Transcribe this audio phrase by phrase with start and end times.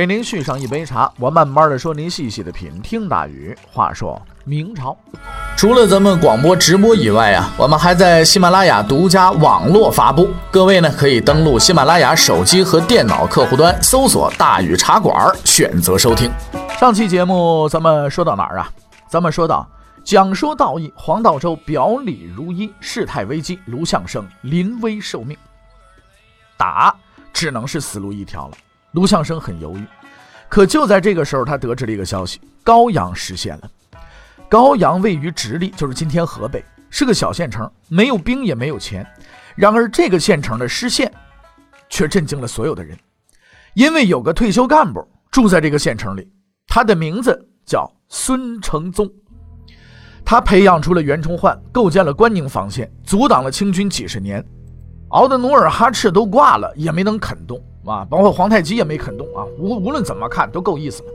[0.00, 2.80] 给您续上一杯茶，我慢慢的说，您细细的品。
[2.80, 4.96] 听大宇话说明朝，
[5.58, 10.30] 除了咱们广播直播以外啊，我们还在喜马拉雅独家网络发布。
[10.50, 16.30] 各位呢，可以登录喜马拉雅手机和电脑客户端，搜索“大宇茶馆”，选择收听。
[16.78, 18.72] 上期节目咱们说到哪儿啊？
[19.06, 19.68] 咱们说到
[20.02, 25.36] 讲说道义，黄道周表里如一，事态危机，卢象升临危受命，
[26.56, 26.96] 打
[27.34, 28.54] 只能是死路一条了。
[28.92, 29.84] 卢象升很犹豫，
[30.48, 33.70] 可就在这个时候，他得知了一个消息：高阳失陷了。
[34.48, 39.06] 高阳位于直隶，就是今天河北，是个小县城，没有兵也没有钱。
[39.54, 41.12] 然而，这个县城的失陷
[41.88, 42.98] 却震惊了所有的人，
[43.74, 46.28] 因为有个退休干部住在这个县城里，
[46.66, 49.08] 他的名字叫孙承宗。
[50.24, 54.44] 他培养出了袁崇焕，构建了关宁防线，阻挡了清军几十年，
[55.10, 57.60] 熬得努尔哈赤都挂了，也没能啃动。
[57.84, 59.44] 啊，包括皇太极也没肯动啊！
[59.58, 61.08] 无无论怎么看都够意思了。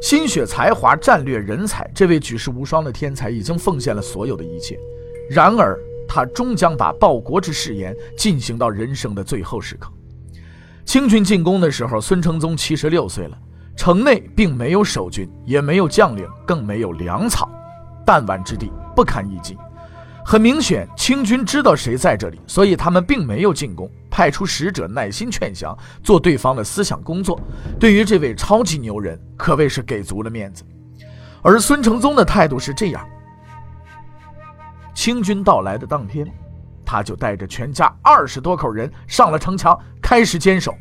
[0.00, 4.78] 心血、才华、战略、人才，这位举世无双的天才已经奉献了所有的一切。
[5.28, 9.90] 然而，他终将把报国之誓言进行到人生的最后时刻。
[10.86, 13.38] 清军进攻的时候，孙承宗七十六岁了，
[13.76, 17.48] 城内并没有守军，也没有将领，更没有粮草，
[18.06, 19.56] 弹丸之地，不堪一击。
[20.24, 23.90] 很明显，清军知道谁在这里，所以他们并没有进攻。
[24.10, 27.40] 派出使者耐心劝降，做对方的思想工作。
[27.78, 30.64] 对于这位超级牛人，可谓是给足了面子。
[31.42, 33.02] 而孙承宗的态度是这样：
[34.94, 36.26] 清军到来的当天，
[36.84, 40.74] 他就带着全家二十多口人上了城墙，开始坚守。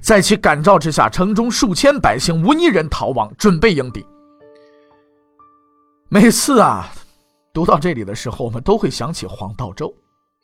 [0.00, 4.04] 在其感召之下，城中数千百姓无一人逃亡，准备迎敌。
[6.08, 6.90] 每次啊，
[7.52, 9.92] 读到这里的时候，我们都会想起黄道周，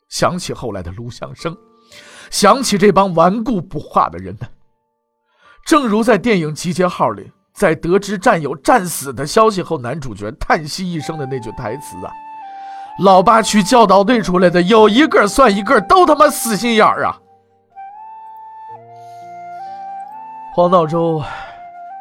[0.09, 1.57] 想起后来的卢象升。
[2.29, 4.47] 想起这帮顽固不化的人们，
[5.65, 12.13] 正如在电影《集结号》里，在得知战友战死的消息后，男主角叹息一声的那句台词啊
[13.03, 17.17] ：“老八区教导队出来的，有一个算一个，都他妈死心眼儿啊！”
[20.53, 21.23] 黄道周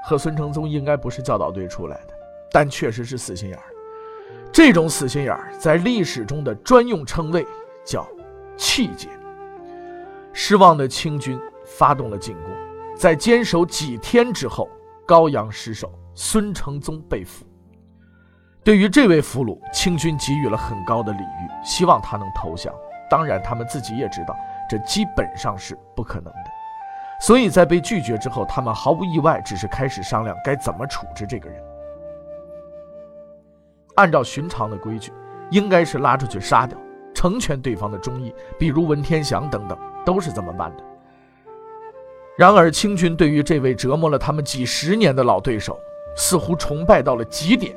[0.04, 2.12] 和孙承宗应该不是教导队出来的，
[2.52, 3.67] 但确实是死心眼儿。
[4.52, 7.46] 这种死心眼儿在历史中的专用称谓
[7.84, 8.06] 叫
[8.56, 9.08] “气节”。
[10.32, 12.50] 失望的清军发动了进攻，
[12.96, 14.68] 在坚守几天之后，
[15.06, 17.44] 高阳失守，孙承宗被俘。
[18.64, 22.74] 对于这位俘虏，清军给予了很高的礼遇，希望他能投降。
[23.10, 24.36] 当然，他们自己也知道，
[24.68, 26.50] 这基本上是不可能的。
[27.20, 31.62] 所以在被拒绝之后，他们毫无意外，只是开始商量该怎么处置这个人。
[33.98, 35.12] 按照寻常的规矩，
[35.50, 36.78] 应该是拉出去杀掉，
[37.12, 39.76] 成全对方的忠义，比如文天祥等等。
[40.06, 40.82] 都是这么办的。
[42.34, 45.78] 然而，清军对于这位折磨了他们几十年的老对手，
[46.16, 47.76] 似乎崇拜到了极点，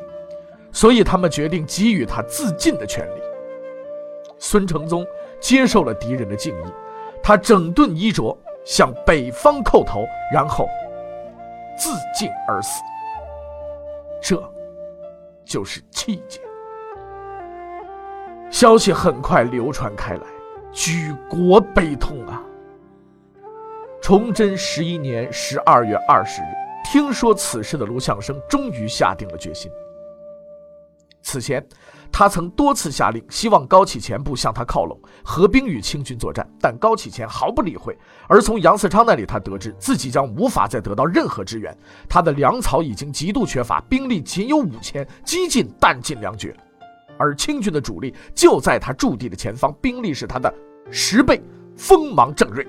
[0.72, 3.22] 所以他们决定给予他自尽的权利。
[4.40, 5.06] 孙承宗
[5.42, 6.72] 接受了敌人的敬意，
[7.22, 10.66] 他整顿衣着，向北方叩头，然后
[11.78, 12.82] 自尽而死。
[14.22, 14.42] 这，
[15.52, 16.40] 就是气节。
[18.50, 20.22] 消息很快流传开来。
[20.72, 22.42] 举国悲痛啊！
[24.02, 26.46] 崇祯十一年十二月二十日，
[26.86, 29.70] 听说此事的卢象升终于下定了决心。
[31.22, 31.66] 此前，
[32.12, 37.98] 他曾多次下令，希望高启前部向他靠拢，合兵与清军作战，但高启前毫不理会。
[38.28, 41.76] 而从杨嗣昌那里，他得知自己将无法再得到任何支援，
[42.10, 46.56] 他的粮草已经极度缺乏，兵力仅有五千，几近弹尽粮绝。
[47.18, 50.52] 而清军的主力就在他驻地的前方，兵力是他的
[50.90, 51.40] 十倍，
[51.78, 52.68] 锋芒正锐。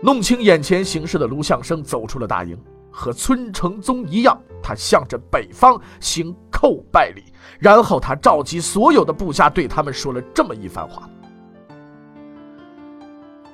[0.00, 2.56] 弄清眼前形势的卢象升走出了大营，
[2.92, 7.27] 和孙承宗一样，他向着北方行叩拜礼，
[7.58, 11.08] 然后他召集所有的部下，对他们说了这么一番话：“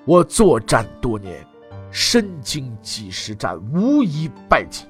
[0.04, 1.46] 我作战多年，
[1.90, 4.84] 身经几十战，无一败绩。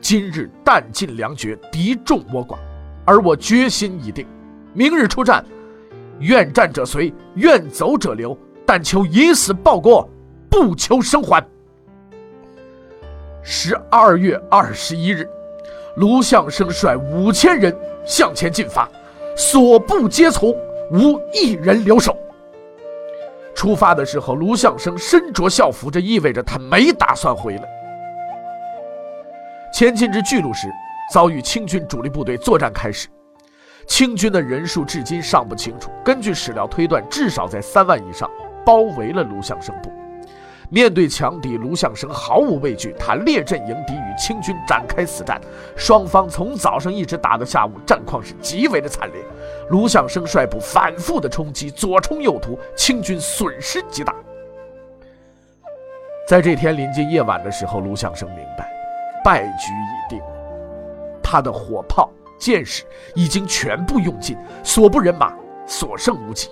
[0.00, 2.56] 今日弹尽粮绝，敌众我寡。”
[3.04, 4.24] 而我决心已定，
[4.74, 5.44] 明日出战，
[6.20, 10.08] 愿战者随，愿走者留，但求以死报国，
[10.48, 11.44] 不求生还。
[13.42, 15.28] 十二月二十一日，
[15.96, 18.88] 卢象升率五千人向前进发，
[19.36, 20.50] 所部皆从，
[20.90, 22.16] 无一人留守。
[23.54, 27.62] 出发的时候，卢相生身着校服，这意味着他没打算回来。
[29.72, 30.68] 前进至巨鹿时，
[31.12, 33.08] 遭遇清军主力部队作战开始，
[33.86, 38.30] 清军的人数至今尚不清楚，根据史料推断，至少在三万以上，
[38.64, 39.92] 包围了卢相生部。
[40.70, 45.40] 面对强敌，卢相生毫无畏惧，他列阵迎敌，清军展开死战。
[45.76, 49.22] 双方从早上一直打到下午，战况是极为的惨烈。
[49.70, 54.14] 卢向生率部反复的冲击，左冲右突，清军损失极大。
[56.28, 58.70] 在这天临近夜晚的时候，卢向生明白，
[59.24, 60.22] 败局已定，
[61.22, 65.34] 他的火炮、箭矢已经全部用尽，所部人马
[65.66, 66.50] 所剩无几。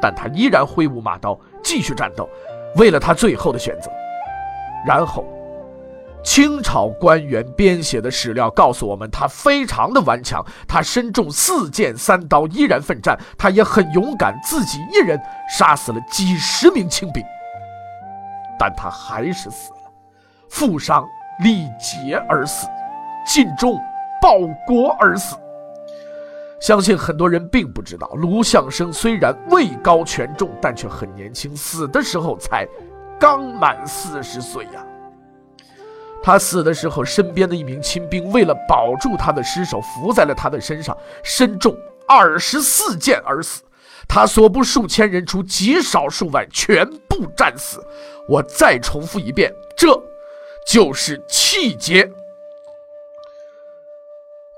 [0.00, 1.38] 但他依然挥舞马刀。
[1.62, 2.26] 继续战斗，
[2.76, 3.90] 为了他最后的选择。
[4.86, 5.26] 然后，
[6.22, 13.18] 清朝官员编写的史料告诉我们，他非常的顽强，他身中四箭三刀，依然奋战。
[13.38, 15.18] 他也很勇敢，自己一人
[15.48, 17.22] 杀死了几十名清兵。
[18.58, 19.90] 但他还是死了，
[20.50, 21.06] 负伤
[21.42, 22.66] 力竭而死，
[23.26, 23.78] 尽忠
[24.20, 24.32] 报
[24.66, 25.34] 国而死。
[26.60, 32.68] 相信很多人并不知道，卢相生虽然位高权重，但却很年轻，死的时候才
[33.18, 34.84] 刚满四十岁呀。
[36.22, 41.74] 他死的时候，身边的一名亲兵为了保住他的尸首，伏在了他的身上，身中
[42.06, 43.62] 二十四箭而死。
[44.06, 47.82] 他所部数千人，除极少数外，全部战死。
[48.28, 49.88] 我再重复一遍，这
[50.66, 52.10] 就是气节。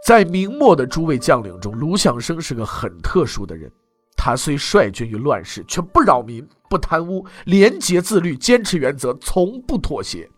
[0.05, 3.71] 在明末的诸位将领中，卢相生是个很特殊的人。
[4.17, 10.29] 他虽率军于乱世，却不扰民、不贪污，廉洁自律，坚持原则，从不妥协。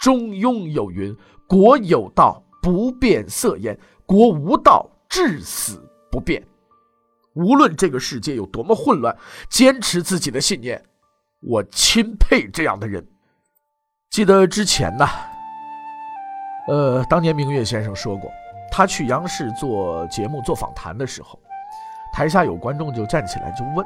[0.00, 1.14] 中庸有云
[1.46, 3.76] ：“国有道，不变色焉；
[4.06, 5.80] 国无道，至死
[6.10, 6.42] 不变。”
[7.36, 9.16] 无论这个世界有多么混乱，
[9.48, 10.82] 坚持自己的信念，
[11.42, 13.06] 我钦佩这样的人。
[14.10, 15.06] 记得之前呢，
[16.66, 18.30] 呃，当年明月先生说过。
[18.72, 21.38] 他去央视做节目、做访谈的时候，
[22.12, 23.84] 台下有观众就站起来就问，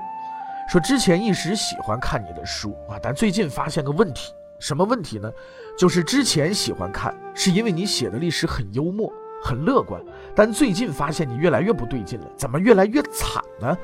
[0.68, 4.30] 说：“之前一直喜欢看你的书啊，但最近发现个问题，
[4.64, 5.30] 什么问题呢？
[5.76, 9.12] 就是之前喜欢看，是因为你写的历史很幽默、
[9.42, 10.02] 很乐观，
[10.34, 13.76] 但最近发现你越来越不对劲了，怎么越来越惨呢？”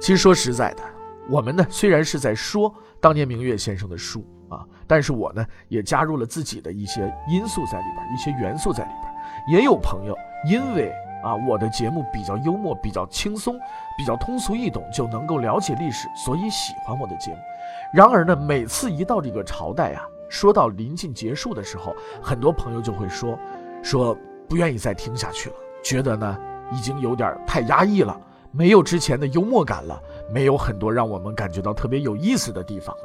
[0.00, 0.82] 其实说实在的，
[1.28, 9.12] 我们呢虽然是在说当年明月先生的书啊，但是我呢也加入了自己的一些因素在里边，一些元素在里边。
[9.52, 10.16] 也有朋友
[10.48, 10.90] 因为
[11.22, 13.54] 啊我的节目比较幽默、比较轻松、
[13.98, 17.38] 比较通俗易懂，就能够了解历史，所以喜欢我的节目。
[17.92, 23.38] 然而呢，每次一到这个朝代啊，说到临近结束的时候，很多朋友就会说
[23.82, 24.16] 说
[24.48, 26.38] 不愿意再听下去了，觉得呢
[26.72, 28.18] 已经有点太压抑了，
[28.52, 30.00] 没有之前的幽默感了，
[30.32, 33.02] 没有很多让我们感觉到特别有意思的地方了。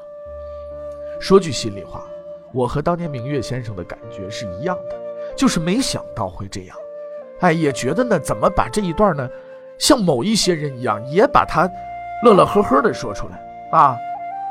[1.19, 2.03] 说句心里话，
[2.53, 5.05] 我和当年明月先生的感觉是一样的。
[5.35, 6.77] 就是没想到会这样，
[7.39, 9.27] 哎，也觉得呢，怎么把这一段呢，
[9.77, 11.67] 像某一些人一样，也把它
[12.23, 13.97] 乐乐呵呵的说出来啊？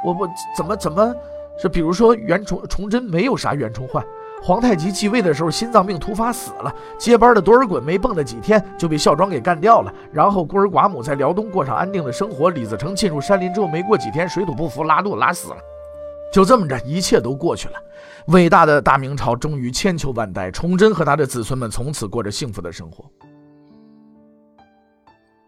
[0.04, 1.14] 我我怎么怎么
[1.58, 1.68] 是？
[1.68, 4.04] 比如说袁崇崇祯没有啥袁崇焕，
[4.42, 12.50] 皇太极继位的时候心脏病突发死了，接班的多尔衮没蹦跶几天就被孝庄给干掉了，然后孤儿寡母在辽东过上安定的生活。
[12.50, 15.56] 李自成进入山林之后，没过几天水土不服，拉肚子拉死了。
[16.32, 17.74] 就这么着，一切都过去了。
[18.26, 23.04] 伟大的大明朝终于千秋万代，崇祯和他的子孙们从此过着幸福的生活。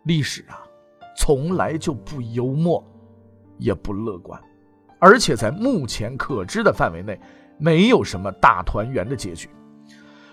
[0.05, 0.63] 历史啊，
[1.19, 2.85] 从来就不幽默，
[3.59, 4.41] 也不乐观，
[4.99, 7.19] 而且在目前可知的范围内，
[7.59, 9.49] 没有什么大团圆的结局。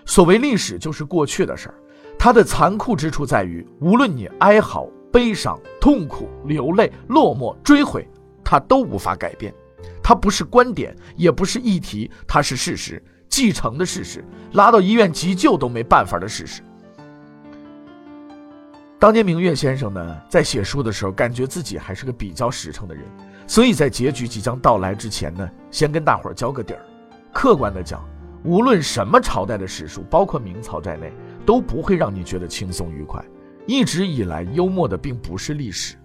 [0.06, 1.74] 所谓历史，就是过去的事儿，
[2.18, 8.08] 它的残酷之处在于，无论你哀嚎、悲伤、痛苦、流泪、落寞、追悔，
[8.44, 9.54] 它都无法改变。
[10.02, 16.62] 它不是观点，也不是议题，它是事实，继承的事实，拉到医院急救都没办法的事实。
[18.98, 23.04] 当年明月先生呢，在写书的时候，感觉自己还是个比较实诚的人，
[23.46, 26.80] 所以在结局即将到来之前呢，先跟大伙儿交个底儿。
[27.32, 28.04] 客观的讲，
[28.44, 31.12] 无论什么朝代的史书，包括明朝在内，
[31.44, 33.24] 都不会让你觉得轻松愉快。
[33.66, 35.96] 一直以来，幽默的并不是历史，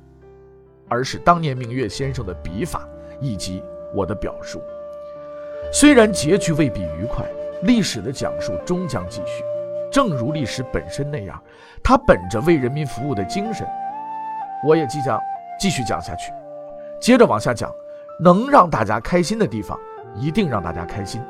[0.88, 2.88] 而是当年明月先生的笔法
[3.20, 3.62] 以及。
[3.92, 4.62] 我的表述，
[5.74, 7.26] 虽然结局未必愉快，
[7.64, 9.44] 历史的讲述终将继续。
[9.92, 11.42] 正如历史本身那样，
[11.84, 13.68] 它本着为人民服务的精神，
[14.64, 15.20] 我也即将
[15.60, 16.32] 继续讲下去。
[17.00, 17.74] 接着往下讲，
[18.20, 19.80] 能让大家开心的地方，
[20.16, 21.22] 一定让大家开心。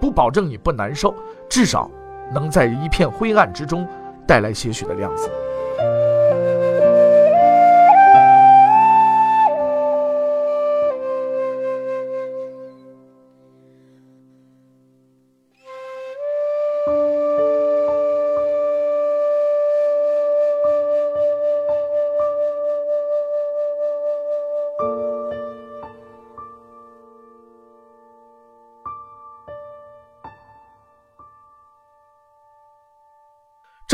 [0.00, 1.14] 不保证你不难受，
[1.48, 1.90] 至少
[2.32, 3.86] 能在一片灰暗之中
[4.26, 5.30] 带来些许的亮色。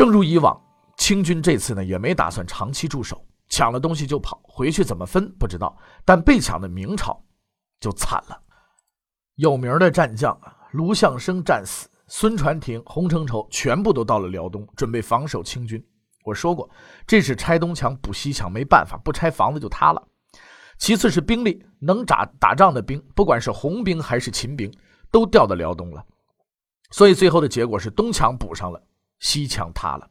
[0.05, 0.55] 正如以往，
[0.97, 5.75] 清军这次呢也没打算长期驻守，抢了东西就跑，回去怎么分不知道。
[6.05, 7.19] 但被抢的明朝
[7.79, 8.39] 就惨了，
[9.33, 15.83] 有名的战将啊，卢象升战死，孙传庭、洪承畴全部都到了辽东，准备防守清军。
[16.23, 16.69] 我说过，
[17.07, 20.07] 这是拆东墙补西墙，没办法，不拆房子就塌了。
[20.77, 24.71] 其次是兵力，能打打仗的兵，不管是红兵还是秦兵，
[25.09, 26.05] 都调到辽东了。
[26.91, 28.79] 所以最后的结果是东墙补上了。
[29.25, 30.07] 西墙塌了。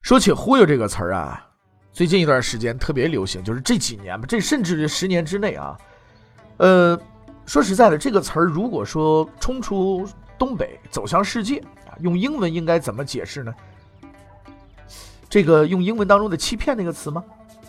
[0.00, 1.46] 说起“忽悠”这个词儿啊，
[1.92, 5.78] 最近一段时间特别流行，就是这几年吧，这甚至十年之内啊，
[6.56, 7.00] 呃，
[7.46, 10.04] 说实在的，这个词儿如果说冲出
[10.36, 13.54] 东北走向世界啊，用英文应该怎么解释呢？
[15.28, 17.22] 这个用英文当中的“欺骗”那个词吗？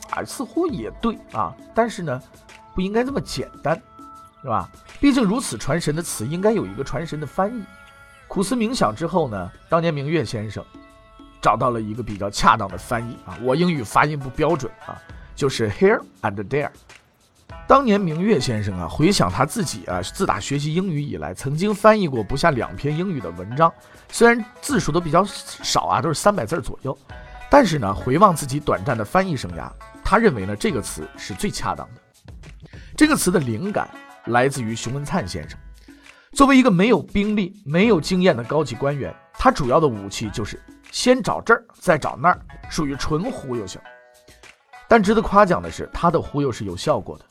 [0.09, 2.19] 啊，似乎也对啊，但是呢，
[2.73, 3.79] 不应该这么简单，
[4.41, 4.67] 是吧？
[4.99, 7.63] 毕竟如此传神的词，应该有一个传神的翻译。
[8.33, 10.65] 苦思冥想之后呢，当年明月先生
[11.39, 14.99] 找到了一个比较恰当的翻译啊，我英语发音不标准啊，
[15.35, 16.71] 就是 here and there。
[17.67, 23.71] 当年明月先生啊，回想他自己啊，自打学习英语以来，曾经翻译过不下两篇英语的文章，
[24.09, 26.97] 虽然字数都比较少啊，都是三百字左右，
[27.51, 29.69] 但是呢，回望自己短暂的翻译生涯，
[30.03, 32.01] 他认为呢，这个词是最恰当的。
[32.97, 33.87] 这个词的灵感
[34.25, 35.59] 来自于熊文灿先生。
[36.33, 40.59] 作为一个没有兵力、没有经验的高级官员，他主要的武器就是
[40.91, 42.39] 先找这儿，再找那儿，
[42.71, 43.79] 属于纯忽悠型。
[44.87, 47.25] 但值得夸奖的是，他的忽悠是有效果的。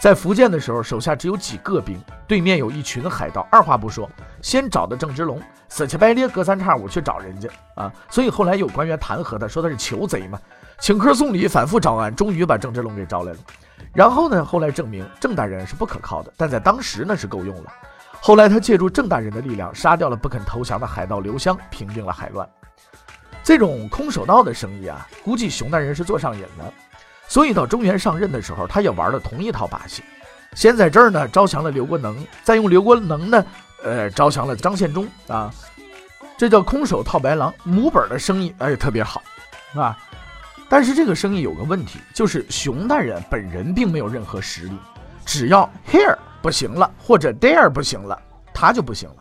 [0.00, 4.10] 在福建的时候，手下只有几个兵，对面有一群海盗，二话不说，
[4.42, 7.92] 先找的郑芝龙，死乞白咧，隔三差五去找人家啊。
[8.10, 10.36] 所以后来有官员弹劾他，说他是求贼嘛，
[10.80, 13.38] 请客送礼，反复招安，终于把郑芝龙给招来了。
[13.94, 17.72] 然后呢，后来证明郑大人是不可靠的，但在当时呢是够用了。
[18.20, 22.46] 后来，他借助郑大人的力量，杀掉了不肯投降的海盗刘湘，平定了海乱。
[23.42, 26.72] 这种空手道的生意啊，估计熊大人是做上瘾了。
[27.26, 30.02] 所以到中原上任的时候，他也玩了同一套把戏。
[30.54, 33.44] 先在这儿呢招降了刘国能，再用刘国能呢，
[33.82, 35.50] 呃，招降了张献忠啊。
[36.36, 39.22] 这叫空手套白狼，母本的生意哎特别好，
[39.72, 39.96] 是吧？
[40.68, 44.76] 但是这个生意有个问题，就是熊大人本人并没有任何实力，
[45.24, 46.16] 只要 here。
[46.42, 48.20] 不行了，或者 dare 不行了，
[48.52, 49.16] 他就不行了。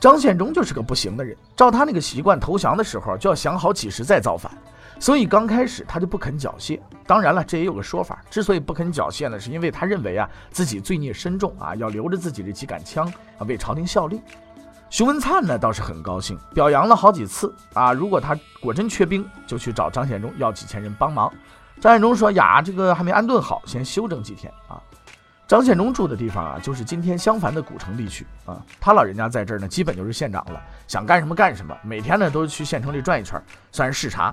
[0.00, 4.52] 张献忠就是个不行的人，照他那个习惯，投降的时候就要想好几十再造反，
[5.00, 6.78] 所以刚开始他就不肯缴械。
[7.04, 14.20] 当然了，这也有个说法，之所以不肯缴械呢，是因为他认为啊自己罪孽深重啊，要留着自己这几杆枪啊为朝廷效力。
[14.88, 21.32] 熊文灿呢倒是很高兴，表扬了好几次啊，如果他果真缺兵，就去找张献忠要几千人帮忙。
[21.80, 24.80] 张献忠说呀，这个还没安顿好，先休整几天啊。
[25.48, 28.62] 张献忠住的地方啊，就是今天襄樊的古城地区啊。
[28.78, 31.74] 他老人家在这儿呢，基本就是县长了，想干什么干什么。
[31.82, 34.32] 每天呢，都去县城里转一圈，算是视察。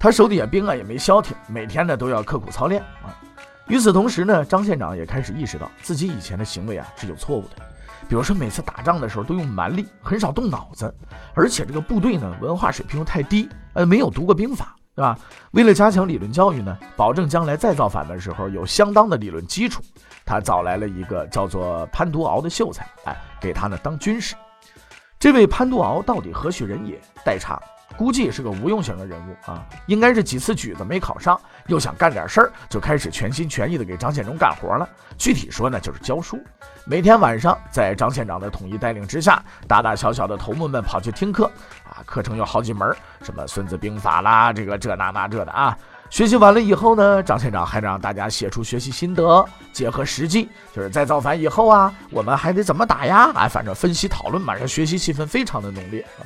[0.00, 3.14] 他手底下兵啊，也没消停，每天呢都要刻苦操练啊。
[3.68, 7.62] 与此同时呢，张县长也开始意识到自己以前的行为啊是有错误的。
[8.08, 10.92] 比如说，每次打仗的时候都用蛮力，很少动脑子，
[11.34, 15.16] 而且这个部队呢文化水平又太低，呃，没有读过兵法，对吧？
[15.52, 19.80] 为了加强理论教育呢，保证将来再造反的时候有相当的理论基础。
[20.26, 24.34] 他找来了一个叫做潘独敖的秀才，哎，给他呢当军师。
[25.16, 27.00] 这位潘独敖到底何许人也？
[27.24, 27.62] 待查。
[27.96, 34.88] 估计是个无用型的人物啊，应该是几次举子没考上，又想干点事儿，就开始全心全意的给张献忠干活了。
[35.16, 36.38] 具体说呢，就是教书。
[36.84, 41.50] 每天晚上在张县长的统一带领之下，大大小小的头目们跑去听课
[41.84, 45.76] 啊，课程有好几门，什么《孙子兵法》啦，这个这那那这的啊。
[46.08, 53.30] 学习完了以后呢，张县长还让大家写出学习心得，结合实际，就是在造反以后啊，我们还得怎么打呀？
[53.34, 56.24] 啊，反正分析讨论嘛，这学习气氛非常的浓烈啊。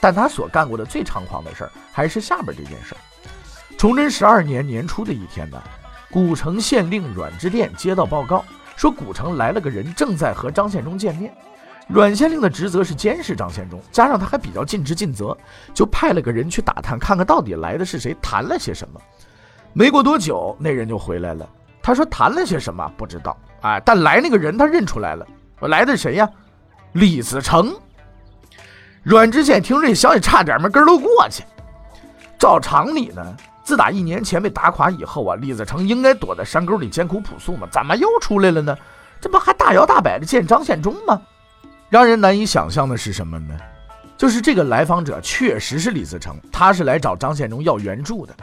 [0.00, 2.98] 但他所干过的最猖狂的事儿，还是下边这件事儿。
[3.76, 5.62] 崇祯十二年年初的一天呢，
[6.10, 8.44] 古城县令阮之殿接到报告，
[8.76, 11.32] 说古城来了个人，正在和张献忠见面。
[11.86, 15.36] 阮县令的职责是监视张献忠，加上他还比较尽职尽责，
[15.72, 19.00] 就派了个人去打探，看看到底来的是谁，谈了些什么。
[19.72, 21.48] 没过多久，那人就回来了。
[21.82, 25.26] 他说谈了些什么不知道，哎，但来那个人他认出来了，
[25.60, 26.28] 我来的谁呀？
[26.92, 27.74] 李自成。
[29.02, 31.42] 阮知县听这消息，差点没跟都过去。
[32.38, 38.76] 照常理呢，自打一年前被打垮以后啊，李自成应该躲在山沟里艰苦朴素嘛，怎么又出来了呢？
[39.20, 41.20] 这不还大摇大摆的见张献忠吗？
[41.88, 43.56] 让人难以想象的是什么呢？
[44.16, 48.34] 就是这个来访者确实是李自成，他是来找张献忠要援助的。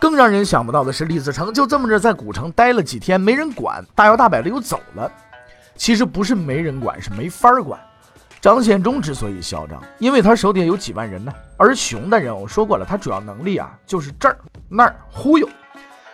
[0.00, 5.10] 更让人想不到的是，李自成就这么着在古城待了几天，没人管，大摇大摆的又走了。
[5.76, 7.78] 其实不是没人管，是没法管。
[8.40, 11.32] 张献忠之所以嚣张，因为他手底下有几万人呢。
[11.58, 15.48] 而熊大人，我说过了，他主要能力啊就是这儿那儿忽悠。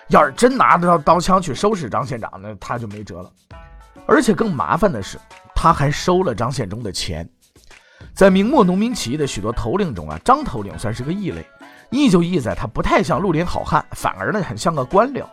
[0.09, 3.31] 要是真拿得到刀枪去收拾张县长，那他就没辙了。
[4.07, 5.19] 而且更麻烦的是，
[5.55, 7.29] 他还收了张献忠的钱。
[8.13, 11.47] 在明末农民起义的许多头领中啊，张头领算是个异类。
[11.91, 15.25] 异就异在他不太像绿林好汉，反而呢很像个官僚。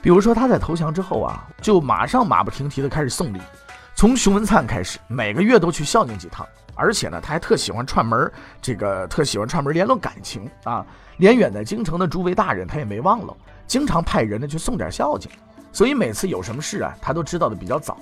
[0.00, 3.40] 比如说他在投降之后啊，就马上马不停蹄的开始送礼，
[3.94, 6.46] 从熊文灿开始，每个月都去孝敬几趟。
[6.76, 10.84] 而且呢，他还特喜欢串门，这个特喜欢串门联络感情啊。
[11.18, 13.36] 连远在京城的诸位大人他也没忘了，
[13.68, 15.30] 经常派人呢去送点孝敬。
[15.70, 17.96] 所以每次有什么事啊，他都知道的比较早。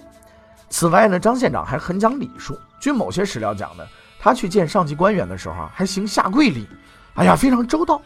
[0.71, 2.59] 此外呢，张县长还很讲礼数。
[2.81, 3.85] 据某些史料讲呢，
[4.19, 6.67] 他去见上级官员的时候啊，还行下跪礼。
[7.17, 8.01] 哎呀，非常周到，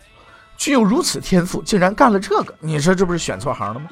[0.56, 3.88] 具有如此天赋，竟然干了这个，你说这不是选错行了吗？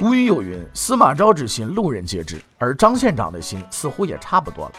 [0.00, 4.72] 古语有云：“司马昭之心，路人皆知。”而张县长的心似乎也差不多了，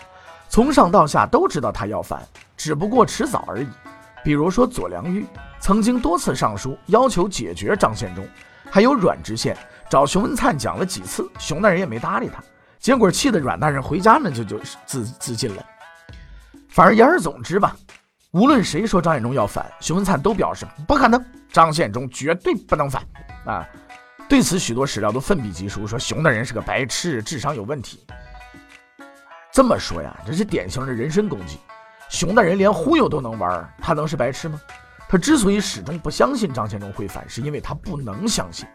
[0.50, 2.20] 从上到下都知道他要反，
[2.58, 3.68] 只不过迟早而已。
[4.24, 5.24] 比如说左良玉
[5.60, 8.28] 曾经多次上书要求解决张献忠，
[8.72, 9.56] 还有阮知县
[9.92, 12.44] 找熊文灿讲了几次，熊大人也没搭理他，
[12.80, 15.64] 结果气得阮大人回家呢就就自自尽了。
[16.68, 17.76] 反而言而总之吧。
[18.32, 23.04] 无论谁说张献忠要反，熊文灿都表示不可能，张献忠绝对不能反
[23.46, 23.68] 啊！
[24.32, 28.06] 对此，许多史料都奋笔疾书，说熊大人是个白痴，智商有问题。
[29.52, 31.60] 这么说呀，这是典型的人身攻击。
[32.08, 34.58] 熊大人连忽悠都能玩，他能是白痴吗？
[35.10, 38.66] 他之所以始终不相信张献忠会反，是因为他不能相信。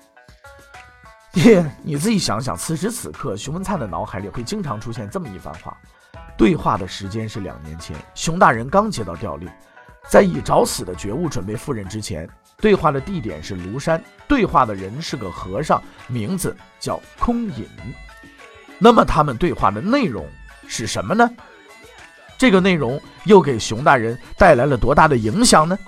[1.36, 5.74] 耶，你自己想想，此时此刻，熊文灿的脑海里会经常出现这么一番话。
[6.36, 9.48] 对话的时间是两年前，熊大人刚接到调令，
[10.06, 17.66] 在以找死的觉悟准备赴任之前，对话的地点是庐山，对话的人是个和尚，名字叫空隐。
[18.78, 20.26] 那么他们对话的内容
[20.66, 21.30] 是什么呢？
[22.38, 25.78] 这个内容又给熊大人带来了多大的影响呢？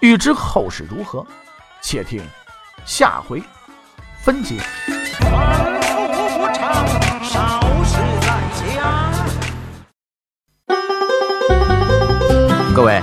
[0.00, 1.26] 欲知后事如何，
[1.80, 2.22] 且听
[2.84, 3.42] 下回
[4.22, 4.56] 分解。
[12.74, 13.02] 各位，